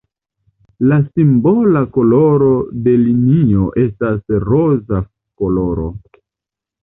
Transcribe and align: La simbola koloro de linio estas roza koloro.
La 0.91 0.95
simbola 1.09 1.81
koloro 1.97 2.47
de 2.87 2.95
linio 3.01 3.67
estas 3.83 4.35
roza 4.47 5.03
koloro. 5.43 5.89